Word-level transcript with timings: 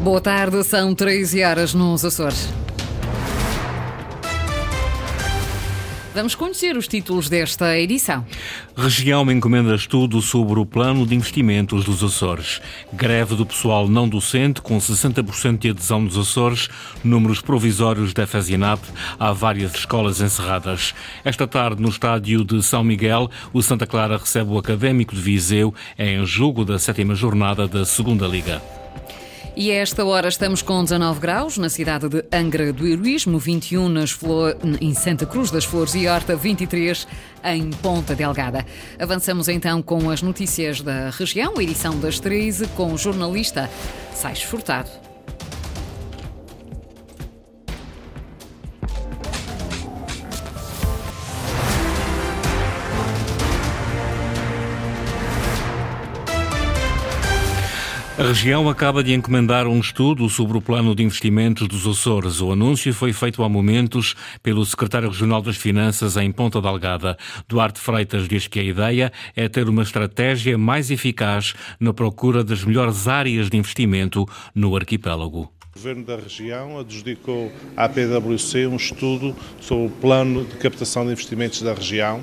Boa 0.00 0.20
tarde, 0.20 0.62
são 0.62 0.94
13 0.94 1.42
horas 1.42 1.74
nos 1.74 2.04
Açores. 2.04 2.48
Vamos 6.14 6.36
conhecer 6.36 6.76
os 6.76 6.86
títulos 6.86 7.28
desta 7.28 7.76
edição. 7.76 8.24
Região 8.76 9.28
encomenda 9.30 9.74
estudo 9.74 10.22
sobre 10.22 10.60
o 10.60 10.66
plano 10.66 11.04
de 11.04 11.16
investimentos 11.16 11.84
dos 11.84 12.02
Açores. 12.02 12.60
Greve 12.92 13.34
do 13.34 13.44
pessoal 13.44 13.88
não 13.88 14.08
docente, 14.08 14.62
com 14.62 14.78
60% 14.78 15.58
de 15.58 15.70
adesão 15.70 16.00
nos 16.00 16.16
Açores. 16.16 16.68
Números 17.02 17.40
provisórios 17.40 18.12
da 18.12 18.26
FESINAP. 18.26 18.80
Há 19.18 19.32
várias 19.32 19.74
escolas 19.74 20.20
encerradas. 20.20 20.94
Esta 21.24 21.46
tarde, 21.46 21.82
no 21.82 21.88
estádio 21.88 22.44
de 22.44 22.62
São 22.62 22.84
Miguel, 22.84 23.28
o 23.52 23.60
Santa 23.62 23.86
Clara 23.86 24.16
recebe 24.16 24.52
o 24.52 24.58
Académico 24.58 25.14
de 25.14 25.20
Viseu 25.20 25.74
em 25.98 26.24
jogo 26.24 26.64
da 26.64 26.78
sétima 26.78 27.16
jornada 27.16 27.66
da 27.66 27.84
Segunda 27.84 28.26
Liga. 28.26 28.77
E 29.60 29.72
a 29.72 29.74
esta 29.74 30.04
hora 30.04 30.28
estamos 30.28 30.62
com 30.62 30.84
19 30.84 31.18
graus 31.18 31.58
na 31.58 31.68
cidade 31.68 32.08
de 32.08 32.24
Angra 32.32 32.72
do 32.72 32.86
Heroísmo, 32.86 33.40
21 33.40 33.88
nas 33.88 34.12
Flor... 34.12 34.56
em 34.80 34.94
Santa 34.94 35.26
Cruz 35.26 35.50
das 35.50 35.64
Flores 35.64 35.96
e 35.96 36.06
Horta, 36.06 36.36
23 36.36 37.08
em 37.42 37.68
Ponta 37.70 38.14
Delgada. 38.14 38.64
Avançamos 39.00 39.48
então 39.48 39.82
com 39.82 40.10
as 40.10 40.22
notícias 40.22 40.80
da 40.80 41.10
região, 41.10 41.60
edição 41.60 41.98
das 41.98 42.20
13, 42.20 42.68
com 42.68 42.92
o 42.92 42.96
jornalista 42.96 43.68
Sais 44.14 44.44
Furtado. 44.44 45.07
A 58.18 58.22
região 58.24 58.68
acaba 58.68 59.04
de 59.04 59.14
encomendar 59.14 59.68
um 59.68 59.78
estudo 59.78 60.28
sobre 60.28 60.58
o 60.58 60.60
plano 60.60 60.92
de 60.92 61.04
investimentos 61.04 61.68
dos 61.68 61.86
Açores. 61.86 62.40
O 62.40 62.50
anúncio 62.50 62.92
foi 62.92 63.12
feito 63.12 63.44
há 63.44 63.48
momentos 63.48 64.16
pelo 64.42 64.66
secretário 64.66 65.08
regional 65.08 65.40
das 65.40 65.56
Finanças 65.56 66.16
em 66.16 66.32
Ponta 66.32 66.60
Delgada. 66.60 67.16
Duarte 67.46 67.78
Freitas 67.78 68.26
diz 68.26 68.48
que 68.48 68.58
a 68.58 68.62
ideia 68.64 69.12
é 69.36 69.48
ter 69.48 69.68
uma 69.68 69.84
estratégia 69.84 70.58
mais 70.58 70.90
eficaz 70.90 71.54
na 71.78 71.94
procura 71.94 72.42
das 72.42 72.64
melhores 72.64 73.06
áreas 73.06 73.48
de 73.48 73.56
investimento 73.56 74.26
no 74.52 74.74
arquipélago. 74.74 75.42
O 75.42 75.78
Governo 75.78 76.04
da 76.04 76.16
região 76.16 76.80
adjudicou 76.80 77.52
à 77.76 77.88
PwC 77.88 78.66
um 78.66 78.74
estudo 78.74 79.32
sobre 79.60 79.86
o 79.86 79.90
plano 79.90 80.44
de 80.44 80.56
captação 80.56 81.06
de 81.06 81.12
investimentos 81.12 81.62
da 81.62 81.72
região, 81.72 82.20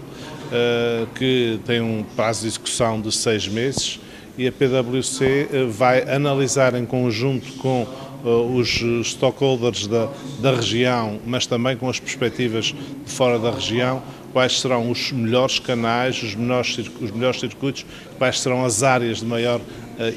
eh, 0.52 1.08
que 1.16 1.58
tem 1.66 1.80
um 1.80 2.04
prazo 2.18 2.42
de 2.42 2.48
execução 2.48 3.00
de 3.00 3.14
seis 3.14 3.48
meses 3.48 4.02
e 4.38 4.48
a 4.48 4.52
PwC 4.52 5.50
eh, 5.52 5.66
vai 5.66 6.02
analisar 6.10 6.76
em 6.76 6.86
conjunto 6.86 7.54
com 7.54 7.88
eh, 8.24 8.28
os 8.28 8.82
stockholders 9.08 9.88
da, 9.88 10.10
da 10.40 10.56
região, 10.56 11.20
mas 11.26 11.46
também 11.46 11.78
com 11.78 11.90
as 11.90 12.00
perspectivas 12.00 12.66
de 12.66 13.12
fora 13.12 13.40
da 13.40 13.52
região, 13.52 14.02
quais 14.34 14.60
serão 14.60 14.92
os 14.92 15.12
melhores 15.12 15.60
canais, 15.60 16.22
os 16.22 16.36
melhores, 16.36 16.78
os 16.78 17.12
melhores 17.12 17.40
circuitos, 17.40 17.86
quais 18.18 18.40
serão 18.40 18.66
as 18.66 18.84
áreas 18.84 19.20
de 19.20 19.26
maior 19.26 19.62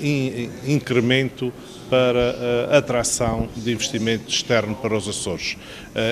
in, 0.02 0.50
incremento 0.66 1.52
para 1.88 2.76
atração 2.76 3.48
de 3.56 3.72
investimento 3.72 4.28
externo 4.28 4.74
para 4.74 4.94
os 4.94 5.08
Açores. 5.08 5.56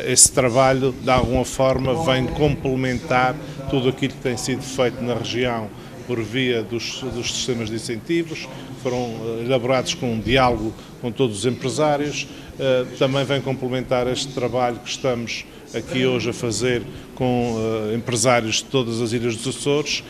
Esse 0.07 0.33
trabalho, 0.33 0.95
de 1.03 1.11
alguma 1.11 1.45
forma, 1.45 2.03
vem 2.05 2.27
complementar 2.29 3.35
tudo 3.69 3.89
aquilo 3.89 4.15
que 4.15 4.21
tem 4.21 4.37
sido 4.37 4.63
feito 4.63 5.03
na 5.03 5.15
região 5.15 5.69
por 6.07 6.23
via 6.23 6.63
dos, 6.63 7.01
dos 7.03 7.35
sistemas 7.35 7.69
de 7.69 7.77
incentivos, 7.77 8.49
foram 8.83 8.99
eh, 8.99 9.45
elaborados 9.45 9.95
com 9.95 10.13
um 10.13 10.21
diálogo 10.21 10.73
com 11.01 11.11
todos 11.11 11.39
os 11.39 11.47
empresários. 11.47 12.27
Eh, 12.59 12.87
também 12.99 13.25
vem 13.25 13.41
complementar 13.41 14.07
este 14.07 14.33
trabalho 14.33 14.79
que 14.79 14.89
estamos 14.89 15.45
aqui 15.75 16.07
hoje 16.07 16.31
a 16.31 16.33
fazer 16.33 16.83
com 17.15 17.57
eh, 17.91 17.95
empresários 17.97 18.57
de 18.57 18.65
todas 18.65 19.01
as 19.01 19.13
ilhas 19.13 19.37
dos 19.37 19.57
Açores. 19.57 20.03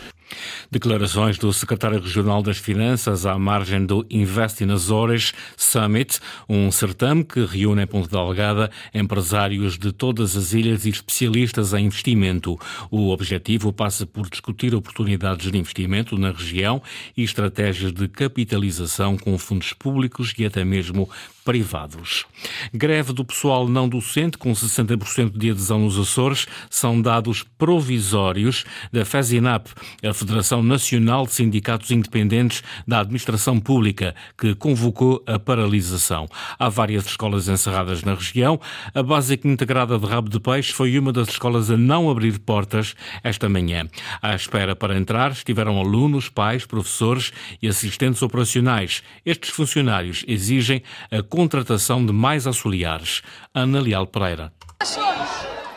Declarações 0.70 1.38
do 1.38 1.52
secretário 1.52 2.00
regional 2.00 2.42
das 2.42 2.58
Finanças 2.58 3.24
à 3.24 3.38
margem 3.38 3.86
do 3.86 4.04
Invest 4.10 4.64
in 4.64 4.72
Azores 4.72 5.32
Summit, 5.56 6.18
um 6.48 6.70
certame 6.72 7.24
que 7.24 7.44
reúne 7.44 7.82
em 7.82 7.86
Ponte 7.86 8.10
Delgada 8.10 8.70
empresários 8.92 9.78
de 9.78 9.92
todas 9.92 10.36
as 10.36 10.52
ilhas 10.52 10.84
e 10.84 10.90
especialistas 10.90 11.72
em 11.72 11.86
investimento. 11.86 12.58
O 12.90 13.10
objetivo 13.10 13.72
passa 13.72 14.04
por 14.04 14.28
discutir 14.28 14.74
oportunidades 14.74 15.50
de 15.50 15.58
investimento 15.58 16.18
na 16.18 16.32
região 16.32 16.82
e 17.16 17.22
estratégias 17.22 17.92
de 17.92 18.08
capitalização 18.08 19.16
com 19.16 19.38
fundos 19.38 19.72
públicos 19.72 20.34
e 20.36 20.44
até 20.44 20.64
mesmo 20.64 21.08
privados. 21.46 22.26
Greve 22.74 23.12
do 23.12 23.24
pessoal 23.24 23.68
não 23.68 23.88
docente, 23.88 24.36
com 24.36 24.52
60% 24.52 25.38
de 25.38 25.52
adesão 25.52 25.78
nos 25.78 25.96
Açores, 25.96 26.48
são 26.68 27.00
dados 27.00 27.44
provisórios 27.56 28.64
da 28.92 29.04
FESINAP, 29.04 29.68
a 30.04 30.12
Federação 30.12 30.60
Nacional 30.60 31.24
de 31.24 31.34
Sindicatos 31.34 31.92
Independentes 31.92 32.64
da 32.86 32.98
Administração 32.98 33.60
Pública, 33.60 34.12
que 34.36 34.56
convocou 34.56 35.22
a 35.24 35.38
paralisação. 35.38 36.26
Há 36.58 36.68
várias 36.68 37.06
escolas 37.06 37.46
encerradas 37.46 38.02
na 38.02 38.14
região. 38.14 38.60
A 38.92 39.02
Básica 39.02 39.46
Integrada 39.46 39.96
de 40.00 40.04
Rabo 40.04 40.28
de 40.28 40.40
Peixe 40.40 40.72
foi 40.72 40.98
uma 40.98 41.12
das 41.12 41.28
escolas 41.28 41.70
a 41.70 41.76
não 41.76 42.10
abrir 42.10 42.40
portas 42.40 42.96
esta 43.22 43.48
manhã. 43.48 43.86
À 44.20 44.34
espera 44.34 44.74
para 44.74 44.98
entrar 44.98 45.30
estiveram 45.30 45.78
alunos, 45.78 46.28
pais, 46.28 46.66
professores 46.66 47.32
e 47.62 47.68
assistentes 47.68 48.20
operacionais. 48.20 49.00
Estes 49.24 49.50
funcionários 49.50 50.24
exigem 50.26 50.82
a 51.08 51.22
contratação 51.36 52.04
de 52.06 52.14
mais 52.14 52.46
auxiliares. 52.46 53.20
Ana 53.54 53.78
Leal 53.78 54.06
Pereira. 54.06 54.50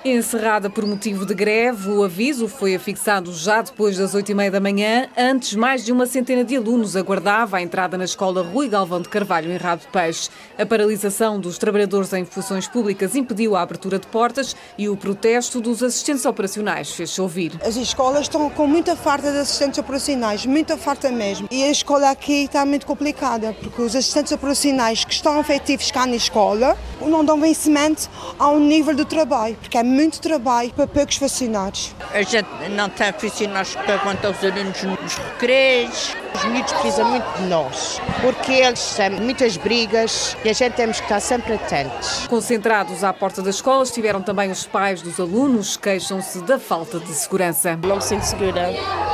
Encerrada 0.03 0.69
por 0.69 0.85
motivo 0.85 1.25
de 1.25 1.33
greve, 1.33 1.89
o 1.89 2.05
aviso 2.05 2.47
foi 2.47 2.73
afixado 2.73 3.33
já 3.33 3.61
depois 3.61 3.97
das 3.97 4.13
oito 4.13 4.31
e 4.31 4.33
meia 4.33 4.49
da 4.49 4.59
manhã. 4.61 5.09
Antes, 5.17 5.55
mais 5.55 5.83
de 5.83 5.91
uma 5.91 6.05
centena 6.05 6.41
de 6.41 6.55
alunos 6.55 6.95
aguardava 6.95 7.57
a 7.57 7.61
entrada 7.61 7.97
na 7.97 8.05
escola 8.05 8.41
Rui 8.41 8.69
Galvão 8.69 9.01
de 9.01 9.09
Carvalho, 9.09 9.51
em 9.51 9.57
Rabo 9.57 9.81
de 9.81 9.89
Peixe. 9.89 10.29
A 10.57 10.65
paralisação 10.65 11.37
dos 11.37 11.57
trabalhadores 11.57 12.13
em 12.13 12.23
funções 12.23 12.65
públicas 12.65 13.13
impediu 13.13 13.57
a 13.57 13.61
abertura 13.61 13.99
de 13.99 14.07
portas 14.07 14.55
e 14.77 14.87
o 14.87 14.95
protesto 14.95 15.59
dos 15.59 15.83
assistentes 15.83 16.25
operacionais 16.25 16.91
fez-se 16.91 17.19
ouvir. 17.19 17.59
As 17.61 17.75
escolas 17.75 18.21
estão 18.21 18.49
com 18.49 18.65
muita 18.65 18.95
falta 18.95 19.29
de 19.33 19.39
assistentes 19.39 19.79
operacionais, 19.79 20.45
muita 20.45 20.77
falta 20.77 21.11
mesmo. 21.11 21.49
E 21.51 21.61
a 21.61 21.69
escola 21.69 22.09
aqui 22.09 22.45
está 22.45 22.65
muito 22.65 22.85
complicada, 22.85 23.53
porque 23.61 23.81
os 23.81 23.93
assistentes 23.93 24.31
operacionais 24.31 25.03
que 25.03 25.13
estão 25.13 25.37
efetivos 25.41 25.91
cá 25.91 26.07
na 26.07 26.15
escola 26.15 26.77
não 27.01 27.25
dão 27.25 27.37
vencimento 27.39 28.09
ao 28.37 28.57
nível 28.57 28.95
do 28.95 29.03
trabalho, 29.03 29.57
porque 29.57 29.77
é 29.77 29.88
muito 29.89 30.21
trabalho 30.21 30.71
para 30.71 30.87
poucos 30.87 31.17
funcionários. 31.17 31.95
A 32.13 32.21
gente 32.21 32.47
não 32.69 32.87
tem 32.89 33.11
funcionários 33.11 33.75
para 33.75 33.95
aguentar 33.95 34.31
os 34.31 34.43
alunos 34.43 34.83
nos 34.83 35.15
recreios. 35.15 36.15
Os 36.35 36.45
miúdos 36.45 36.71
precisam 36.73 37.09
muito 37.09 37.25
de 37.37 37.43
nós, 37.47 37.99
porque 38.21 38.53
eles 38.53 38.93
têm 38.93 39.09
muitas 39.09 39.57
brigas 39.57 40.37
e 40.45 40.49
a 40.49 40.53
gente 40.53 40.73
temos 40.73 40.97
que 40.97 41.03
estar 41.03 41.19
sempre 41.19 41.55
atentos. 41.55 42.27
Concentrados 42.27 43.03
à 43.03 43.11
porta 43.11 43.41
da 43.41 43.49
escola 43.49 43.83
estiveram 43.83 44.21
também 44.21 44.51
os 44.51 44.65
pais 44.65 45.01
dos 45.01 45.19
alunos, 45.19 45.75
queixam-se 45.75 46.39
da 46.41 46.59
falta 46.59 46.99
de 46.99 47.11
segurança. 47.13 47.77
Não 47.83 47.95
me 47.95 48.01
sinto 48.01 48.21
segura, 48.21 48.71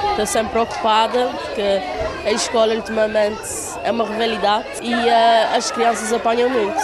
estou 0.10 0.26
sempre 0.26 0.52
preocupada 0.52 1.30
porque 1.42 1.82
a 2.26 2.32
escola 2.32 2.76
ultimamente 2.76 3.42
é 3.84 3.92
uma 3.92 4.06
rivalidade 4.06 4.68
e 4.82 4.94
uh, 4.94 5.56
as 5.56 5.72
crianças 5.72 6.12
apanham 6.12 6.50
muito. 6.50 6.84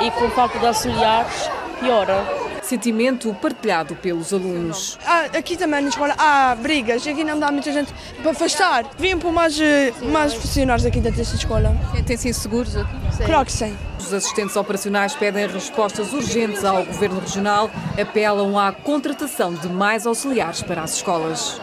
E 0.00 0.10
com 0.12 0.30
falta 0.30 0.56
de 0.58 0.66
auxiliares, 0.66 1.50
piora 1.80 2.37
sentimento 2.68 3.34
partilhado 3.34 3.96
pelos 3.96 4.32
alunos. 4.32 4.98
Ah, 5.06 5.26
aqui 5.36 5.56
também 5.56 5.82
na 5.82 5.88
escola 5.88 6.14
há 6.18 6.54
brigas, 6.54 7.06
aqui 7.06 7.24
não 7.24 7.38
dá 7.38 7.50
muita 7.50 7.72
gente 7.72 7.92
para 8.22 8.30
afastar. 8.32 8.84
Vêm 8.98 9.18
por 9.18 9.32
mais, 9.32 9.58
eh, 9.58 9.92
mais 10.12 10.34
funcionários 10.34 10.84
aqui 10.84 11.00
dentro 11.00 11.18
desta 11.18 11.36
escola. 11.36 11.74
Sentem-se 11.94 12.28
inseguros 12.28 12.76
aqui? 12.76 12.90
Claro 13.24 13.46
que 13.46 13.52
sim. 13.52 13.76
Os 13.98 14.12
assistentes 14.12 14.54
operacionais 14.56 15.14
pedem 15.14 15.46
respostas 15.46 16.12
urgentes 16.12 16.64
ao 16.64 16.84
Governo 16.84 17.20
Regional, 17.20 17.70
apelam 18.00 18.58
à 18.58 18.70
contratação 18.72 19.54
de 19.54 19.68
mais 19.68 20.06
auxiliares 20.06 20.62
para 20.62 20.82
as 20.82 20.94
escolas. 20.94 21.60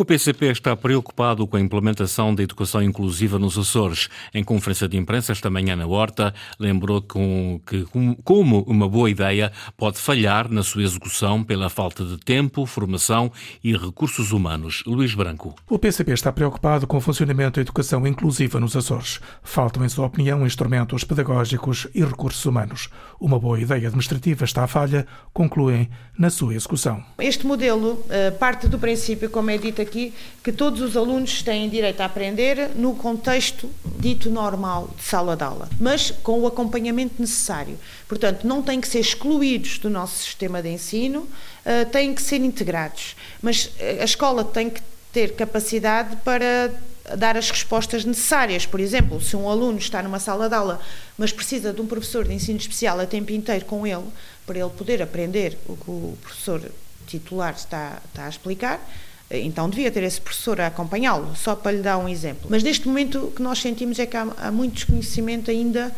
O 0.00 0.04
PCP 0.06 0.46
está 0.46 0.74
preocupado 0.74 1.46
com 1.46 1.58
a 1.58 1.60
implementação 1.60 2.34
da 2.34 2.42
educação 2.42 2.82
inclusiva 2.82 3.38
nos 3.38 3.58
Açores. 3.58 4.08
Em 4.32 4.42
conferência 4.42 4.88
de 4.88 4.96
imprensa 4.96 5.30
esta 5.30 5.50
manhã 5.50 5.76
na 5.76 5.86
Horta, 5.86 6.32
lembrou 6.58 7.02
com, 7.02 7.60
que, 7.66 7.86
como 8.24 8.62
uma 8.62 8.88
boa 8.88 9.10
ideia 9.10 9.52
pode 9.76 9.98
falhar 9.98 10.50
na 10.50 10.62
sua 10.62 10.84
execução 10.84 11.44
pela 11.44 11.68
falta 11.68 12.02
de 12.02 12.16
tempo, 12.16 12.64
formação 12.64 13.30
e 13.62 13.76
recursos 13.76 14.32
humanos. 14.32 14.82
Luís 14.86 15.14
Branco. 15.14 15.54
O 15.68 15.78
PCP 15.78 16.12
está 16.12 16.32
preocupado 16.32 16.86
com 16.86 16.96
o 16.96 17.00
funcionamento 17.02 17.56
da 17.56 17.60
educação 17.60 18.06
inclusiva 18.06 18.58
nos 18.58 18.74
Açores. 18.74 19.20
Faltam, 19.42 19.84
em 19.84 19.88
sua 19.90 20.06
opinião, 20.06 20.46
instrumentos 20.46 21.04
pedagógicos 21.04 21.86
e 21.94 22.02
recursos 22.02 22.46
humanos. 22.46 22.88
Uma 23.20 23.38
boa 23.38 23.60
ideia 23.60 23.88
administrativa 23.88 24.46
está 24.46 24.64
à 24.64 24.66
falha, 24.66 25.06
concluem, 25.34 25.90
na 26.18 26.30
sua 26.30 26.54
execução. 26.54 27.04
Este 27.18 27.46
modelo 27.46 27.92
uh, 27.92 28.38
parte 28.38 28.66
do 28.66 28.78
princípio, 28.78 29.28
como 29.28 29.50
é 29.50 29.58
dito 29.58 29.82
aqui, 29.82 29.89
aqui 29.90 30.14
que 30.42 30.52
todos 30.52 30.80
os 30.80 30.96
alunos 30.96 31.42
têm 31.42 31.68
direito 31.68 32.00
a 32.00 32.04
aprender 32.04 32.70
no 32.76 32.94
contexto 32.94 33.68
dito 33.98 34.30
normal 34.30 34.88
de 34.96 35.02
sala 35.02 35.36
de 35.36 35.42
aula, 35.42 35.68
mas 35.78 36.12
com 36.22 36.40
o 36.40 36.46
acompanhamento 36.46 37.14
necessário. 37.18 37.76
Portanto, 38.08 38.46
não 38.46 38.62
têm 38.62 38.80
que 38.80 38.88
ser 38.88 39.00
excluídos 39.00 39.78
do 39.78 39.90
nosso 39.90 40.22
sistema 40.22 40.62
de 40.62 40.68
ensino, 40.68 41.20
uh, 41.20 41.90
têm 41.90 42.14
que 42.14 42.22
ser 42.22 42.40
integrados. 42.40 43.16
Mas 43.42 43.70
a 44.00 44.04
escola 44.04 44.44
tem 44.44 44.70
que 44.70 44.80
ter 45.12 45.34
capacidade 45.34 46.16
para 46.24 46.72
dar 47.16 47.36
as 47.36 47.50
respostas 47.50 48.04
necessárias. 48.04 48.64
Por 48.64 48.78
exemplo, 48.78 49.20
se 49.20 49.36
um 49.36 49.48
aluno 49.48 49.78
está 49.78 50.02
numa 50.02 50.20
sala 50.20 50.48
de 50.48 50.54
aula, 50.54 50.80
mas 51.18 51.32
precisa 51.32 51.72
de 51.72 51.80
um 51.80 51.86
professor 51.86 52.24
de 52.24 52.32
ensino 52.32 52.58
especial 52.58 53.00
a 53.00 53.06
tempo 53.06 53.32
inteiro 53.32 53.64
com 53.64 53.84
ele, 53.86 54.06
para 54.46 54.58
ele 54.58 54.70
poder 54.70 55.02
aprender 55.02 55.58
o 55.66 55.76
que 55.76 55.90
o 55.90 56.16
professor 56.22 56.62
titular 57.06 57.54
está, 57.54 58.00
está 58.08 58.26
a 58.26 58.28
explicar, 58.28 58.80
então 59.30 59.70
devia 59.70 59.90
ter 59.90 60.02
esse 60.02 60.20
professor 60.20 60.60
a 60.60 60.66
acompanhá-lo, 60.66 61.34
só 61.36 61.54
para 61.54 61.72
lhe 61.72 61.82
dar 61.82 61.98
um 61.98 62.08
exemplo. 62.08 62.48
Mas 62.50 62.62
neste 62.62 62.88
momento 62.88 63.26
o 63.26 63.30
que 63.30 63.42
nós 63.42 63.60
sentimos 63.60 63.98
é 63.98 64.06
que 64.06 64.16
há, 64.16 64.26
há 64.36 64.50
muito 64.50 64.74
desconhecimento 64.74 65.50
ainda 65.50 65.94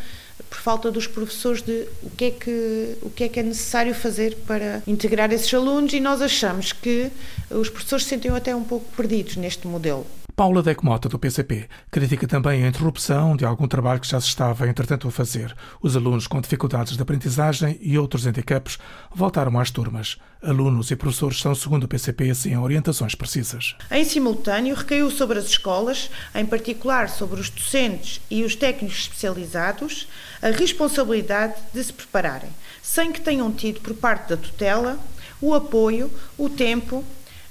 por 0.51 0.59
falta 0.59 0.91
dos 0.91 1.07
professores 1.07 1.63
de 1.63 1.89
o 2.03 2.11
que, 2.11 2.25
é 2.27 2.31
que, 2.31 2.97
o 3.01 3.11
que 3.11 3.25
é 3.25 3.29
que 3.29 3.41
é 3.41 3.43
necessário 3.43 3.95
fazer 3.95 4.37
para 4.47 4.83
integrar 4.87 5.33
esses 5.33 5.53
alunos 5.55 5.93
e 5.95 6.01
nós 6.01 6.21
achamos 6.21 6.73
que 6.73 7.11
os 7.51 7.71
professores 7.71 8.05
se 8.05 8.11
sentem 8.11 8.31
até 8.31 8.55
um 8.55 8.63
pouco 8.63 8.85
perdidos 8.95 9.37
neste 9.37 9.67
modelo. 9.67 10.07
Paula 10.35 10.63
Decmota, 10.63 11.11
do 11.11 11.19
PCP, 11.19 11.69
critica 11.91 12.27
também 12.27 12.65
a 12.65 12.69
interrupção 12.69 13.37
de 13.37 13.45
algum 13.45 13.69
trabalho 13.69 14.01
que 14.01 14.09
já 14.09 14.19
se 14.19 14.29
estava, 14.29 14.67
entretanto, 14.67 15.07
a 15.07 15.11
fazer. 15.11 15.55
Os 15.81 15.95
alunos 15.95 16.27
com 16.27 16.41
dificuldades 16.41 16.97
de 16.97 17.03
aprendizagem 17.03 17.79
e 17.83 17.99
outros 17.99 18.25
handicaps 18.25 18.79
voltaram 19.15 19.59
às 19.59 19.71
turmas. 19.71 20.17
Alunos 20.43 20.91
e 20.91 20.97
professores 20.97 21.39
são, 21.39 21.55
segundo 21.55 21.85
o 21.85 21.89
PCP, 21.89 22.35
sem 22.35 22.57
orientações 22.57 23.15
precisas. 23.15 23.77
Em 23.91 24.05
simultâneo, 24.05 24.75
recaiu 24.75 25.11
sobre 25.11 25.39
as 25.39 25.45
escolas, 25.45 26.11
em 26.35 26.47
particular 26.47 27.11
sobre 27.11 27.39
os 27.39 27.51
docentes 27.51 28.21
e 28.31 28.43
os 28.43 28.57
técnicos 28.57 29.01
especializados, 29.01 30.09
a 30.41 30.49
responsabilidade 30.49 31.55
de 31.75 31.85
se 31.85 31.93
prepararem, 31.93 32.51
sem 32.83 33.13
que 33.13 33.21
tenham 33.21 33.53
tido 33.53 33.81
por 33.81 33.95
parte 33.95 34.31
da 34.31 34.37
tutela 34.39 34.99
o 35.43 35.53
apoio, 35.53 36.09
o 36.39 36.49
tempo 36.49 37.05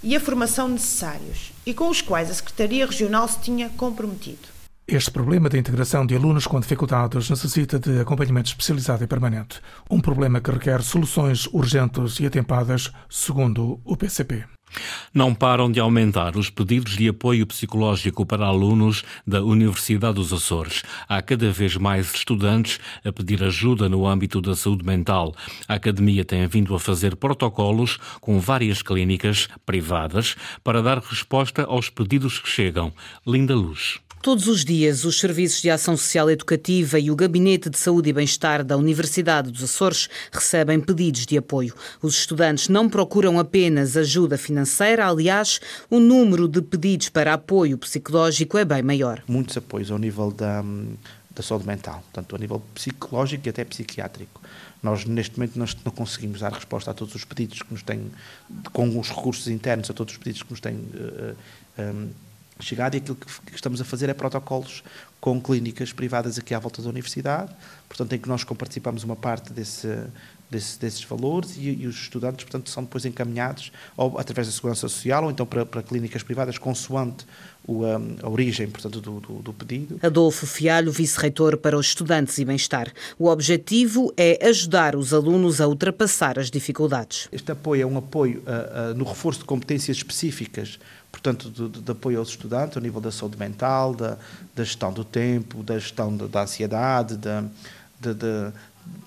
e 0.03 0.15
a 0.15 0.19
formação 0.19 0.67
necessários 0.67 1.51
e 1.65 1.73
com 1.73 1.89
os 1.89 2.01
quais 2.01 2.29
a 2.29 2.33
Secretaria 2.33 2.85
Regional 2.85 3.27
se 3.27 3.39
tinha 3.39 3.69
comprometido. 3.69 4.49
Este 4.87 5.11
problema 5.11 5.47
de 5.47 5.57
integração 5.57 6.05
de 6.05 6.15
alunos 6.15 6.45
com 6.45 6.59
dificuldades 6.59 7.29
necessita 7.29 7.79
de 7.79 7.99
acompanhamento 7.99 8.49
especializado 8.49 9.03
e 9.03 9.07
permanente. 9.07 9.61
Um 9.89 10.01
problema 10.01 10.41
que 10.41 10.51
requer 10.51 10.81
soluções 10.81 11.47
urgentes 11.53 12.19
e 12.19 12.25
atempadas, 12.25 12.91
segundo 13.09 13.79
o 13.85 13.95
PCP. 13.95 14.43
Não 15.13 15.33
param 15.33 15.71
de 15.71 15.79
aumentar 15.79 16.37
os 16.37 16.49
pedidos 16.49 16.95
de 16.95 17.07
apoio 17.09 17.45
psicológico 17.45 18.25
para 18.25 18.45
alunos 18.45 19.03
da 19.25 19.41
Universidade 19.43 20.15
dos 20.15 20.31
Açores. 20.31 20.83
Há 21.07 21.21
cada 21.21 21.51
vez 21.51 21.75
mais 21.75 22.13
estudantes 22.13 22.79
a 23.03 23.11
pedir 23.11 23.43
ajuda 23.43 23.89
no 23.89 24.07
âmbito 24.07 24.41
da 24.41 24.55
saúde 24.55 24.85
mental. 24.85 25.35
A 25.67 25.75
academia 25.75 26.23
tem 26.23 26.45
vindo 26.47 26.73
a 26.75 26.79
fazer 26.79 27.15
protocolos 27.15 27.97
com 28.19 28.39
várias 28.39 28.81
clínicas 28.81 29.47
privadas 29.65 30.35
para 30.63 30.81
dar 30.81 30.99
resposta 30.99 31.63
aos 31.63 31.89
pedidos 31.89 32.39
que 32.39 32.49
chegam. 32.49 32.93
Linda 33.25 33.55
Luz. 33.55 33.99
Todos 34.21 34.47
os 34.47 34.63
dias, 34.63 35.03
os 35.03 35.19
Serviços 35.19 35.63
de 35.63 35.71
Ação 35.71 35.97
Social 35.97 36.29
Educativa 36.29 36.99
e 36.99 37.09
o 37.09 37.15
Gabinete 37.15 37.71
de 37.71 37.77
Saúde 37.79 38.11
e 38.11 38.13
Bem-Estar 38.13 38.63
da 38.63 38.77
Universidade 38.77 39.49
dos 39.49 39.63
Açores 39.63 40.09
recebem 40.31 40.79
pedidos 40.79 41.25
de 41.25 41.39
apoio. 41.39 41.73
Os 42.03 42.19
estudantes 42.19 42.69
não 42.69 42.87
procuram 42.87 43.39
apenas 43.39 43.97
ajuda 43.97 44.37
financeira, 44.37 45.07
aliás, 45.07 45.59
o 45.89 45.99
número 45.99 46.47
de 46.47 46.61
pedidos 46.61 47.09
para 47.09 47.33
apoio 47.33 47.79
psicológico 47.79 48.59
é 48.59 48.63
bem 48.63 48.83
maior. 48.83 49.23
Muitos 49.27 49.57
apoios 49.57 49.89
ao 49.89 49.97
nível 49.97 50.31
da, 50.31 50.63
da 51.35 51.41
saúde 51.41 51.65
mental, 51.65 52.03
tanto 52.13 52.35
a 52.35 52.37
nível 52.37 52.61
psicológico 52.75 53.47
e 53.47 53.49
até 53.49 53.65
psiquiátrico. 53.65 54.39
Nós, 54.83 55.03
neste 55.03 55.35
momento, 55.39 55.57
nós 55.57 55.75
não 55.83 55.91
conseguimos 55.91 56.41
dar 56.41 56.53
resposta 56.53 56.91
a 56.91 56.93
todos 56.93 57.15
os 57.15 57.25
pedidos 57.25 57.63
que 57.63 57.73
nos 57.73 57.81
têm, 57.81 58.11
com 58.71 58.99
os 58.99 59.09
recursos 59.09 59.47
internos, 59.47 59.89
a 59.89 59.93
todos 59.95 60.13
os 60.13 60.19
pedidos 60.19 60.43
que 60.43 60.51
nos 60.51 60.59
têm. 60.59 60.75
Uh, 60.75 62.30
chegado 62.61 62.95
e 62.95 62.97
aquilo 62.97 63.15
que 63.15 63.55
estamos 63.55 63.81
a 63.81 63.85
fazer 63.85 64.09
é 64.09 64.13
protocolos 64.13 64.83
com 65.19 65.39
clínicas 65.41 65.93
privadas 65.93 66.37
aqui 66.39 66.53
à 66.53 66.59
volta 66.59 66.81
da 66.81 66.89
universidade, 66.89 67.53
portanto, 67.87 68.13
em 68.13 68.19
que 68.19 68.27
nós 68.27 68.43
comparticipamos 68.43 69.03
uma 69.03 69.15
parte 69.15 69.53
desse, 69.53 69.87
desse, 70.51 70.77
desses 70.77 71.03
valores 71.03 71.55
e, 71.55 71.69
e, 71.69 71.87
os 71.87 71.95
estudantes, 71.95 72.43
portanto, 72.43 72.69
são 72.69 72.83
depois 72.83 73.05
encaminhados 73.05 73.71
ou 73.95 74.19
através 74.19 74.47
da 74.47 74.53
Segurança 74.53 74.81
Social 74.81 75.23
ou 75.23 75.31
então 75.31 75.45
para, 75.45 75.65
para 75.65 75.81
clínicas 75.81 76.21
privadas, 76.21 76.57
consoante 76.57 77.25
o, 77.65 77.85
um, 77.85 78.17
a 78.21 78.29
origem, 78.29 78.67
portanto, 78.67 78.99
do, 78.99 79.19
do, 79.21 79.33
do 79.35 79.53
pedido. 79.53 79.97
Adolfo 80.03 80.45
Fialho, 80.45 80.91
vice-reitor 80.91 81.57
para 81.57 81.77
os 81.77 81.87
estudantes 81.87 82.37
e 82.37 82.43
bem-estar. 82.43 82.91
O 83.17 83.29
objetivo 83.29 84.13
é 84.17 84.45
ajudar 84.45 84.95
os 84.95 85.13
alunos 85.13 85.61
a 85.61 85.67
ultrapassar 85.67 86.37
as 86.37 86.51
dificuldades. 86.51 87.29
Este 87.31 87.51
apoio 87.51 87.83
é 87.83 87.85
um 87.85 87.97
apoio 87.97 88.39
uh, 88.39 88.91
uh, 88.91 88.93
no 88.93 89.05
reforço 89.05 89.39
de 89.39 89.45
competências 89.45 89.97
específicas 89.97 90.79
portanto, 91.11 91.49
de, 91.49 91.81
de, 91.81 91.91
apoio 91.91 92.19
aos 92.19 92.29
estudantes, 92.29 92.77
ao 92.77 92.81
nível 92.81 93.01
da 93.01 93.11
saúde 93.11 93.37
mental, 93.37 93.93
da, 93.93 94.17
da 94.55 94.63
gestão 94.63 94.93
do 94.93 95.03
tempo, 95.03 95.61
da 95.61 95.77
gestão 95.77 96.15
da, 96.15 96.25
da 96.25 96.43
ansiedade, 96.43 97.17
da, 97.17 97.43
de, 97.99 98.13
de, 98.13 98.51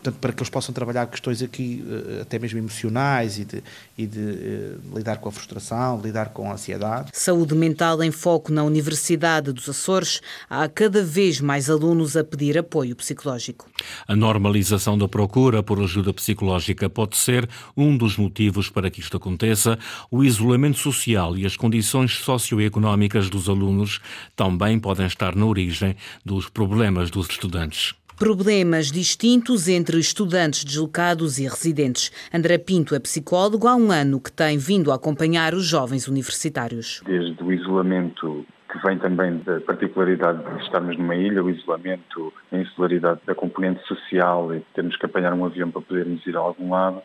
portanto, 0.05 0.21
para 0.21 0.33
que 0.33 0.41
eles 0.41 0.51
possam 0.51 0.75
trabalhar 0.75 1.07
questões 1.07 1.43
aqui 1.43 1.83
eh, 1.89 2.23
até 2.23 2.39
mesmo 2.39 2.59
emocionais 2.59 3.39
e 3.39 3.45
de, 3.45 3.63
e 3.97 4.07
de 4.07 4.21
uh, 4.21 4.97
lidar 4.97 5.17
com 5.17 5.29
a 5.29 5.33
frustração, 5.33 6.01
lidar 6.01 6.29
com 6.31 6.51
a 6.51 6.55
ansiedade. 6.55 7.11
Saúde 7.13 7.55
mental 7.55 8.03
em 8.03 8.11
foco 8.11 8.53
na 8.53 8.63
Universidade 8.63 9.53
dos 9.53 9.69
Açores. 9.69 10.21
Há 10.49 10.69
cada 10.69 11.03
vez 11.03 11.41
mais 11.41 11.71
alunos 11.71 12.17
a 12.17 12.25
pedir 12.25 12.59
apoio 12.59 12.95
psicológico. 12.95 13.67
A 14.07 14.15
normalização 14.15 14.99
da 14.99 15.09
procura 15.09 15.63
por 15.63 15.81
ajuda 15.81 16.13
psicológica 16.13 16.91
pode 16.91 17.17
ser 17.17 17.49
um 17.77 17.97
dos 17.97 18.17
motivos 18.17 18.69
para 18.69 18.91
que 18.91 19.01
isto 19.01 19.17
aconteça. 19.17 19.79
O 20.11 20.23
isolamento 20.23 20.79
social 20.79 21.37
e 21.37 21.47
as 21.47 21.57
condições 21.57 22.19
socioeconómicas 22.19 23.31
dos 23.31 23.49
alunos 23.49 24.01
também 24.37 24.79
podem 24.79 25.07
estar 25.07 25.35
na 25.35 25.47
origem 25.47 25.97
dos 26.25 26.49
problemas 26.49 27.11
dos 27.11 27.29
estudantes. 27.29 27.95
Problemas 28.19 28.93
distintos 28.93 29.67
entre 29.67 29.99
estudantes 29.99 30.65
deslocados 30.65 31.41
e 31.41 31.49
residentes. 31.49 32.13
André 32.33 32.59
Pinto 32.59 32.95
é 32.95 33.01
psicólogo 33.01 33.67
há 33.67 33.75
um 33.75 33.91
ano 33.91 34.21
que 34.21 34.31
tem 34.31 34.57
vindo 34.57 34.93
a 34.93 34.95
acompanhar 34.95 35.53
os 35.53 35.67
jovens 35.67 36.07
universitários. 36.07 37.03
Desde 37.05 37.43
o 37.43 37.53
isolamento 37.53 38.47
que 38.71 38.79
vem 38.87 38.99
também 38.99 39.39
da 39.39 39.61
particularidade 39.61 40.45
de 40.45 40.63
estarmos 40.63 40.97
numa 40.97 41.17
ilha, 41.17 41.43
o 41.43 41.51
isolamento, 41.51 42.33
a 42.53 42.59
insularidade 42.59 43.21
da 43.27 43.35
componente 43.35 43.85
social 43.87 44.55
e 44.55 44.61
termos 44.75 44.97
que 44.97 45.07
apanhar 45.07 45.35
um 45.35 45.45
avião 45.45 45.73
para 45.73 45.83
podermos 45.83 46.25
ir 46.25 46.37
a 46.37 46.41
algum 46.41 46.71
lado, 46.71 47.03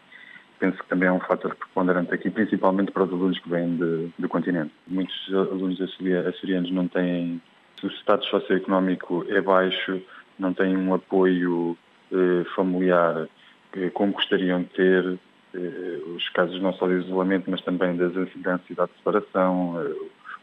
penso 0.60 0.78
que 0.78 0.88
também 0.88 1.10
é 1.10 1.12
um 1.12 1.20
fator 1.20 1.56
preponderante 1.56 2.14
aqui, 2.14 2.30
principalmente 2.30 2.92
para 2.92 3.06
os 3.06 3.12
alunos 3.12 3.40
que 3.40 3.50
vêm 3.50 3.78
de, 3.78 4.10
do 4.20 4.30
continente. 4.30 4.72
Muitos 4.88 5.16
alunos 5.34 5.82
açorianos 5.82 6.72
não 6.72 6.88
têm, 6.88 7.42
o 7.82 7.88
status 7.88 8.28
socioeconómico 8.30 9.26
é 9.28 9.42
baixo, 9.42 10.02
não 10.40 10.54
têm 10.54 10.76
um 10.76 10.94
apoio 10.94 11.78
eh, 12.12 12.44
familiar 12.56 13.28
eh, 13.74 13.90
como 13.92 14.14
gostariam 14.14 14.62
de 14.64 14.70
ter, 14.70 15.20
eh, 15.54 16.00
os 16.16 16.28
casos 16.30 16.62
não 16.62 16.74
só 16.74 16.88
de 16.88 17.06
isolamento, 17.06 17.50
mas 17.50 17.62
também 17.62 17.96
da 17.96 18.06
ansiedade 18.06 18.92
de 18.92 18.98
separação, 18.98 19.80
eh, 19.80 19.96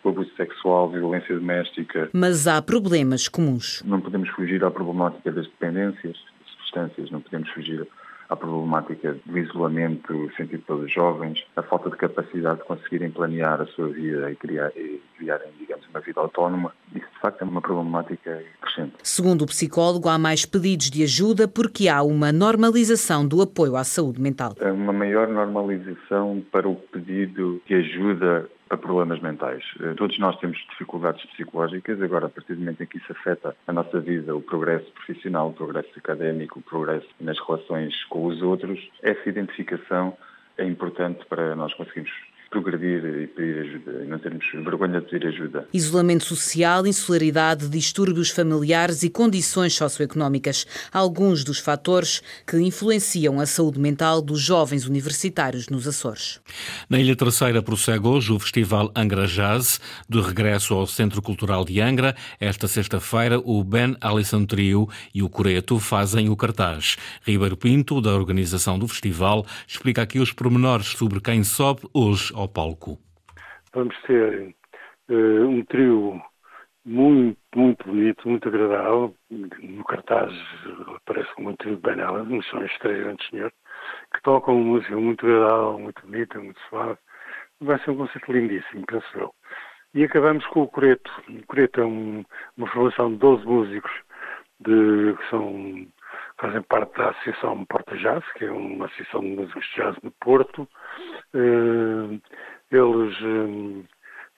o 0.05 0.09
abuso 0.09 0.31
sexual, 0.37 0.89
violência 0.89 1.35
doméstica. 1.35 2.11
Mas 2.13 2.47
há 2.47 2.63
problemas 2.63 3.27
comuns. 3.27 3.83
Não 3.85 4.01
podemos 4.01 4.29
fugir 4.31 4.65
à 4.65 4.71
problemática 4.71 5.33
das 5.33 5.47
dependências, 5.47 6.17
das 6.41 6.51
substâncias, 6.57 7.11
não 7.11 7.21
podemos 7.21 7.49
fugir 7.51 7.87
à 8.29 8.37
problemática 8.37 9.17
do 9.25 9.39
isolamento 9.39 10.31
sentido 10.37 10.63
pelos 10.63 10.93
jovens, 10.93 11.45
a 11.57 11.63
falta 11.63 11.91
de 11.91 11.97
capacidade 11.97 12.61
de 12.61 12.67
conseguirem 12.67 13.11
planear 13.11 13.61
a 13.61 13.67
sua 13.67 13.89
vida 13.89 14.31
e, 14.31 14.37
criar, 14.37 14.71
e 14.77 15.01
criarem, 15.17 15.49
uma 15.97 16.01
vida 16.01 16.21
autónoma. 16.21 16.73
Isso, 16.95 17.07
de 17.07 17.21
facto, 17.21 17.43
é 17.43 17.45
uma 17.45 17.61
problemática 17.61 18.43
crescente. 18.61 18.95
Segundo 19.03 19.43
o 19.43 19.47
psicólogo, 19.47 20.09
há 20.09 20.19
mais 20.19 20.45
pedidos 20.45 20.91
de 20.91 21.03
ajuda 21.03 21.49
porque 21.49 21.89
há 21.89 22.03
uma 22.03 22.31
normalização 22.31 23.27
do 23.27 23.41
apoio 23.41 23.77
à 23.77 23.85
saúde 23.85 24.21
mental. 24.21 24.55
É 24.61 24.71
uma 24.71 24.93
maior 24.93 25.29
normalização 25.29 26.45
para 26.53 26.69
o 26.69 26.77
pedido 26.77 27.61
de 27.67 27.75
ajuda 27.75 28.49
para 28.69 28.77
problemas 28.77 29.21
mentais. 29.21 29.63
Eh, 29.81 29.95
todos 29.95 30.19
nós 30.19 30.37
temos 30.41 30.59
dificuldades 30.71 31.25
psicológicas, 31.27 32.03
agora 32.03 32.27
a 32.27 32.29
partir 32.29 32.55
do 32.55 32.61
momento 32.61 32.83
em 32.83 32.87
que 32.87 32.99
isso 32.99 33.13
afeta 33.13 33.57
a 33.65 33.73
nossa 33.73 34.01
vida, 34.01 34.35
o 34.35 34.43
progresso 34.43 34.91
profissional, 34.93 35.51
o 35.51 35.53
progresso 35.53 35.91
académico, 35.97 36.59
o 36.59 36.63
progresso 36.63 37.07
nas 37.21 37.39
relações 37.39 37.95
com 38.07 38.27
os 38.27 38.43
outros, 38.43 38.81
essa 39.03 39.29
identificação 39.29 40.17
é 40.59 40.65
importante 40.65 41.25
para 41.27 41.55
nós 41.55 41.73
conseguirmos 41.75 42.11
progredir 42.61 43.05
e 43.05 43.27
pedir 43.27 43.59
ajuda 43.61 44.05
e 44.05 44.09
não 44.09 44.19
termos 44.19 44.45
vergonha 44.53 45.01
de 45.01 45.07
pedir 45.07 45.27
ajuda. 45.27 45.69
Isolamento 45.73 46.25
social, 46.25 46.87
insularidade, 46.87 47.69
distúrbios 47.69 48.31
familiares 48.31 49.03
e 49.03 49.11
condições 49.11 49.75
socioeconómicas, 49.75 50.67
alguns 50.93 51.45
dos 51.45 51.59
fatores 51.59 52.23
que 52.47 52.57
influenciam 52.59 53.41
a 53.41 53.47
saúde 53.47 53.79
mental 53.79 54.23
dos 54.23 54.41
jovens 54.41 54.87
universitários 54.87 55.69
nos 55.69 55.87
Açores. 55.87 56.41
Na 56.89 56.99
Ilha 56.99 57.15
Terceira 57.15 57.63
prossegue 57.63 58.07
hoje 58.07 58.33
o 58.33 58.39
Festival 58.39 58.91
Angra 58.97 59.27
Jazz, 59.27 59.81
de 60.09 60.21
regresso 60.21 60.75
ao 60.75 60.87
Centro 60.87 61.21
Cultural 61.21 61.65
de 61.65 61.81
Angra. 61.81 62.17
Esta 62.41 62.67
sexta-feira, 62.67 63.39
o 63.45 63.63
Ben 63.63 63.97
Allison 64.01 64.45
Trio 64.45 64.89
e 65.15 65.23
o 65.23 65.29
Coreto 65.29 65.79
fazem 65.79 66.29
o 66.29 66.37
cartaz. 66.37 66.97
Ribeiro 67.23 67.57
Pinto, 67.57 68.01
da 68.01 68.15
organização 68.15 68.79
do 68.79 68.89
festival, 68.89 69.45
explica 69.67 70.03
aqui 70.03 70.19
os 70.19 70.33
pormenores 70.33 70.89
sobre 70.89 71.21
quem 71.21 71.45
sobe 71.45 71.83
hoje 71.93 72.33
ao 72.35 72.46
palco. 72.49 72.99
Vamos 73.75 73.97
ter 74.03 74.55
uh, 75.11 75.49
um 75.49 75.65
trio 75.65 76.21
muito, 76.85 77.39
muito 77.55 77.85
bonito, 77.85 78.29
muito 78.29 78.49
agradável. 78.49 79.15
No 79.31 79.85
cartaz 79.85 80.33
aparece 80.97 81.35
como 81.35 81.51
um 81.51 81.57
trio 81.57 81.77
de 81.77 81.83
Ben 81.83 82.01
Allen, 82.01 82.43
são 82.43 82.63
estes 82.63 82.79
três 82.79 83.03
grandes 83.03 83.29
senhores, 83.29 83.55
que 84.15 84.23
tocam 84.23 84.57
uma 84.57 84.65
música 84.65 84.97
muito 84.97 85.27
agradável, 85.27 85.79
muito 85.79 86.03
bonita, 86.07 86.39
muito 86.39 86.61
suave. 86.69 86.99
Vai 87.61 87.79
ser 87.81 87.91
um 87.91 87.97
concerto 87.97 88.33
lindíssimo, 88.33 88.85
penso 88.87 89.07
eu. 89.15 89.35
E 89.95 90.05
acabamos 90.05 90.47
com 90.49 90.63
o 90.63 90.69
Coreto. 90.69 91.11
O 91.29 91.47
Coreto 91.47 91.81
é 91.81 91.85
um, 91.85 92.25
uma 92.57 92.69
formação 92.69 93.13
de 93.13 93.19
12 93.19 93.47
músicos 93.47 93.93
de, 94.61 95.15
que 95.17 95.31
são, 95.31 95.87
fazem 96.39 96.63
parte 96.63 96.97
da 96.97 97.11
Associação 97.11 97.65
Porta 97.67 97.97
Jazz, 97.97 98.25
que 98.35 98.45
é 98.45 98.51
uma 98.51 98.87
associação 98.87 99.21
de 99.21 99.29
músicos 99.29 99.65
de 99.65 99.75
jazz 99.75 99.97
no 100.03 100.11
Porto. 100.21 100.69
Uh, 101.35 102.21
eles 102.71 103.21
uh, 103.21 103.85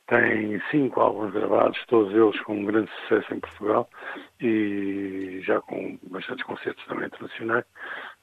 têm 0.07 0.61
cinco 0.71 1.01
álbuns 1.01 1.33
gravados, 1.33 1.85
todos 1.87 2.13
eles 2.15 2.41
com 2.43 2.57
um 2.57 2.65
grande 2.65 2.91
sucesso 3.03 3.35
em 3.35 3.41
Portugal 3.41 3.89
e 4.41 5.41
já 5.45 5.61
com 5.61 5.99
bastantes 6.11 6.45
concertos 6.45 6.85
também 6.87 7.07
internacionais 7.07 7.65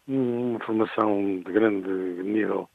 uma 0.07 0.59
formação 0.59 1.41
de 1.45 1.51
grande 1.51 1.89
nível. 2.23 2.69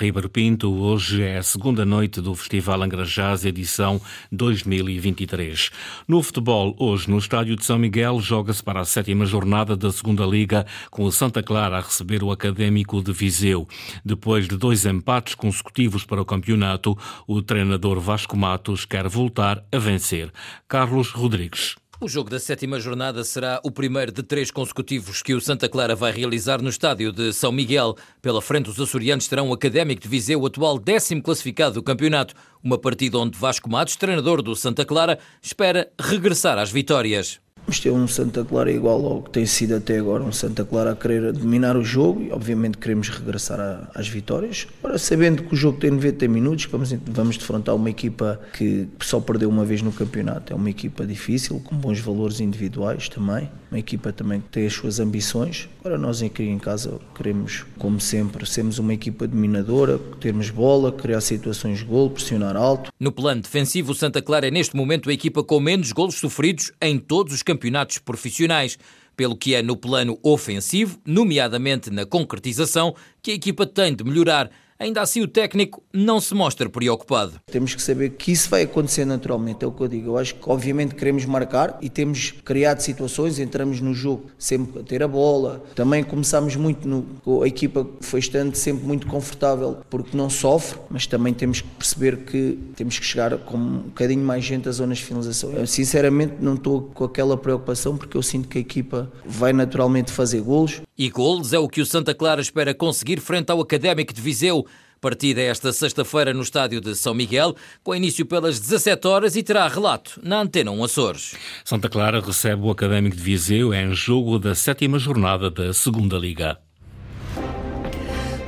Ribeiro 0.00 0.30
Pinto, 0.30 0.72
hoje 0.72 1.24
é 1.24 1.38
a 1.38 1.42
segunda 1.42 1.84
noite 1.84 2.20
do 2.20 2.32
Festival 2.32 2.80
Angrajás, 2.84 3.44
edição 3.44 4.00
2023. 4.30 5.72
No 6.06 6.22
futebol, 6.22 6.72
hoje 6.78 7.10
no 7.10 7.18
Estádio 7.18 7.56
de 7.56 7.64
São 7.64 7.76
Miguel, 7.80 8.20
joga-se 8.20 8.62
para 8.62 8.78
a 8.78 8.84
sétima 8.84 9.26
jornada 9.26 9.76
da 9.76 9.90
segunda 9.90 10.24
Liga, 10.24 10.64
com 10.88 11.02
o 11.02 11.10
Santa 11.10 11.42
Clara 11.42 11.78
a 11.78 11.80
receber 11.80 12.22
o 12.22 12.30
Académico 12.30 13.02
de 13.02 13.12
Viseu. 13.12 13.66
Depois 14.04 14.46
de 14.46 14.56
dois 14.56 14.86
empates 14.86 15.34
consecutivos 15.34 16.04
para 16.04 16.22
o 16.22 16.24
campeonato, 16.24 16.96
o 17.26 17.42
treinador 17.42 17.98
Vasco 17.98 18.36
Matos 18.36 18.84
quer 18.84 19.08
voltar 19.08 19.64
a 19.72 19.78
vencer. 19.78 20.30
Carlos 20.68 21.10
Rodrigues. 21.10 21.74
O 22.00 22.08
jogo 22.08 22.30
da 22.30 22.38
sétima 22.38 22.78
jornada 22.78 23.24
será 23.24 23.60
o 23.64 23.72
primeiro 23.72 24.12
de 24.12 24.22
três 24.22 24.52
consecutivos 24.52 25.20
que 25.20 25.34
o 25.34 25.40
Santa 25.40 25.68
Clara 25.68 25.96
vai 25.96 26.12
realizar 26.12 26.62
no 26.62 26.68
estádio 26.68 27.10
de 27.12 27.32
São 27.32 27.50
Miguel. 27.50 27.96
Pela 28.22 28.40
frente, 28.40 28.70
os 28.70 28.78
açorianos 28.80 29.26
terão 29.26 29.48
o 29.48 29.52
Académico 29.52 30.02
de 30.02 30.08
Viseu, 30.08 30.46
atual 30.46 30.78
décimo 30.78 31.20
classificado 31.20 31.74
do 31.74 31.82
campeonato. 31.82 32.34
Uma 32.62 32.78
partida 32.78 33.18
onde 33.18 33.36
Vasco 33.36 33.68
Matos, 33.68 33.96
treinador 33.96 34.42
do 34.42 34.54
Santa 34.54 34.84
Clara, 34.84 35.18
espera 35.42 35.90
regressar 36.00 36.56
às 36.56 36.70
vitórias. 36.70 37.40
Vamos 37.68 37.80
ter 37.80 37.90
um 37.90 38.08
Santa 38.08 38.42
Clara 38.46 38.72
igual 38.72 39.04
ao 39.04 39.22
que 39.22 39.28
tem 39.28 39.44
sido 39.44 39.76
até 39.76 39.98
agora, 39.98 40.24
um 40.24 40.32
Santa 40.32 40.64
Clara 40.64 40.92
a 40.92 40.96
querer 40.96 41.34
dominar 41.34 41.76
o 41.76 41.84
jogo 41.84 42.22
e 42.22 42.32
obviamente 42.32 42.78
queremos 42.78 43.10
regressar 43.10 43.60
a, 43.60 43.90
às 43.94 44.08
vitórias. 44.08 44.66
Sabendo 44.96 45.42
que 45.42 45.52
o 45.52 45.56
jogo 45.56 45.78
tem 45.78 45.90
90 45.90 46.26
minutos, 46.28 46.64
vamos, 46.64 46.90
vamos 47.04 47.36
defrontar 47.36 47.76
uma 47.76 47.90
equipa 47.90 48.40
que 48.54 48.88
só 49.02 49.20
perdeu 49.20 49.50
uma 49.50 49.66
vez 49.66 49.82
no 49.82 49.92
campeonato. 49.92 50.50
É 50.50 50.56
uma 50.56 50.70
equipa 50.70 51.04
difícil, 51.04 51.60
com 51.60 51.76
bons 51.76 52.00
valores 52.00 52.40
individuais 52.40 53.06
também. 53.10 53.50
Uma 53.70 53.78
equipa 53.78 54.14
também 54.14 54.40
que 54.40 54.48
tem 54.48 54.66
as 54.66 54.72
suas 54.72 54.98
ambições. 54.98 55.68
Agora 55.80 55.98
nós 55.98 56.22
aqui 56.22 56.44
em 56.44 56.58
casa 56.58 56.98
queremos, 57.14 57.66
como 57.78 58.00
sempre, 58.00 58.46
sermos 58.46 58.78
uma 58.78 58.94
equipa 58.94 59.26
dominadora, 59.26 59.98
termos 60.18 60.48
bola, 60.48 60.90
criar 60.90 61.20
situações 61.20 61.80
de 61.80 61.84
gol, 61.84 62.08
pressionar 62.08 62.56
alto. 62.56 62.90
No 62.98 63.12
plano 63.12 63.42
defensivo, 63.42 63.92
o 63.92 63.94
Santa 63.94 64.22
Clara 64.22 64.48
é 64.48 64.50
neste 64.50 64.74
momento 64.74 65.10
a 65.10 65.12
equipa 65.12 65.44
com 65.44 65.60
menos 65.60 65.92
golos 65.92 66.14
sofridos 66.14 66.72
em 66.80 66.98
todos 66.98 67.34
os 67.34 67.42
campeonatos 67.42 67.57
campeonatos 67.58 67.98
profissionais, 67.98 68.78
pelo 69.16 69.36
que 69.36 69.54
é 69.54 69.62
no 69.62 69.76
plano 69.76 70.16
ofensivo, 70.22 71.00
nomeadamente 71.04 71.90
na 71.90 72.06
concretização, 72.06 72.94
que 73.20 73.32
a 73.32 73.34
equipa 73.34 73.66
tem 73.66 73.94
de 73.94 74.04
melhorar 74.04 74.48
Ainda 74.80 75.02
assim, 75.02 75.20
o 75.20 75.26
técnico 75.26 75.82
não 75.92 76.20
se 76.20 76.32
mostra 76.34 76.68
preocupado. 76.68 77.40
Temos 77.50 77.74
que 77.74 77.82
saber 77.82 78.10
que 78.10 78.30
isso 78.30 78.48
vai 78.48 78.62
acontecer 78.62 79.04
naturalmente, 79.04 79.64
é 79.64 79.66
o 79.66 79.72
que 79.72 79.80
eu 79.82 79.88
digo. 79.88 80.10
Eu 80.10 80.18
acho 80.18 80.36
que, 80.36 80.48
obviamente, 80.48 80.94
queremos 80.94 81.24
marcar 81.24 81.76
e 81.82 81.90
temos 81.90 82.30
criado 82.44 82.78
situações, 82.78 83.40
entramos 83.40 83.80
no 83.80 83.92
jogo 83.92 84.26
sempre 84.38 84.80
a 84.80 84.84
ter 84.84 85.02
a 85.02 85.08
bola. 85.08 85.64
Também 85.74 86.04
começámos 86.04 86.54
muito, 86.54 86.86
no, 86.86 87.42
a 87.42 87.48
equipa 87.48 87.84
foi 88.00 88.20
estando 88.20 88.54
sempre 88.54 88.86
muito 88.86 89.08
confortável 89.08 89.78
porque 89.90 90.16
não 90.16 90.30
sofre, 90.30 90.78
mas 90.88 91.08
também 91.08 91.34
temos 91.34 91.60
que 91.60 91.68
perceber 91.68 92.18
que 92.18 92.56
temos 92.76 93.00
que 93.00 93.04
chegar 93.04 93.36
com 93.36 93.56
um 93.56 93.78
bocadinho 93.78 94.24
mais 94.24 94.44
gente 94.44 94.68
às 94.68 94.76
zonas 94.76 94.98
de 94.98 95.04
finalização. 95.04 95.50
Eu, 95.50 95.66
sinceramente, 95.66 96.34
não 96.38 96.54
estou 96.54 96.82
com 96.94 97.02
aquela 97.02 97.36
preocupação 97.36 97.96
porque 97.96 98.16
eu 98.16 98.22
sinto 98.22 98.46
que 98.46 98.58
a 98.58 98.60
equipa 98.60 99.10
vai 99.26 99.52
naturalmente 99.52 100.12
fazer 100.12 100.40
golos. 100.40 100.80
E 100.98 101.08
golos 101.08 101.52
é 101.52 101.58
o 101.60 101.68
que 101.68 101.80
o 101.80 101.86
Santa 101.86 102.12
Clara 102.12 102.40
espera 102.40 102.74
conseguir 102.74 103.20
frente 103.20 103.52
ao 103.52 103.60
Académico 103.60 104.12
de 104.12 104.20
Viseu. 104.20 104.66
Partida 105.00 105.40
esta 105.40 105.72
sexta-feira 105.72 106.34
no 106.34 106.42
estádio 106.42 106.80
de 106.80 106.96
São 106.96 107.14
Miguel, 107.14 107.54
com 107.84 107.94
início 107.94 108.26
pelas 108.26 108.58
17 108.58 109.06
horas 109.06 109.36
e 109.36 109.44
terá 109.44 109.68
relato 109.68 110.18
na 110.24 110.40
Antena 110.40 110.72
1 110.72 110.82
Açores. 110.82 111.36
Santa 111.64 111.88
Clara 111.88 112.20
recebe 112.20 112.62
o 112.62 112.70
Académico 112.70 113.14
de 113.14 113.22
Viseu 113.22 113.72
em 113.72 113.94
jogo 113.94 114.40
da 114.40 114.56
sétima 114.56 114.98
jornada 114.98 115.48
da 115.48 115.72
Segunda 115.72 116.18
Liga. 116.18 116.58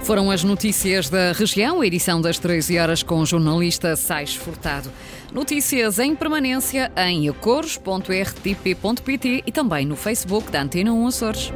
Foram 0.02 0.28
as 0.28 0.42
notícias 0.42 1.08
da 1.08 1.30
região, 1.30 1.84
edição 1.84 2.20
das 2.20 2.36
13 2.36 2.80
horas 2.80 3.04
com 3.04 3.20
o 3.20 3.26
jornalista 3.26 3.94
Sais 3.94 4.34
Furtado. 4.34 4.90
Notícias 5.32 6.00
em 6.00 6.16
permanência 6.16 6.90
em 6.96 7.28
acoros.rtp.pt 7.28 9.44
e 9.46 9.52
também 9.52 9.86
no 9.86 9.94
Facebook 9.94 10.50
da 10.50 10.62
Antena 10.62 10.92
1 10.92 11.06
Açores. 11.06 11.52